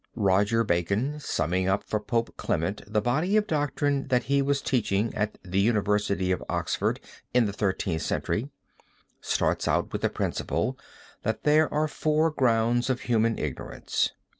Roger 0.15 0.63
Bacon, 0.63 1.19
summing 1.19 1.67
up 1.67 1.83
for 1.83 1.99
Pope 1.99 2.35
Clement 2.35 2.81
the 2.91 3.01
body 3.03 3.37
of 3.37 3.45
doctrine 3.45 4.07
that 4.07 4.23
he 4.23 4.41
was 4.41 4.59
teaching 4.59 5.13
at 5.13 5.37
the 5.43 5.59
University 5.59 6.31
of 6.31 6.43
Oxford 6.49 6.99
in 7.35 7.45
the 7.45 7.53
Thirteenth 7.53 8.01
Century, 8.01 8.49
starts 9.21 9.67
out 9.67 9.93
with 9.93 10.01
the 10.01 10.09
principle 10.09 10.75
that 11.21 11.43
there 11.43 11.71
are 11.71 11.87
four 11.87 12.31
grounds 12.31 12.89
of 12.89 13.01
human 13.01 13.37
ignorance. 13.37 14.11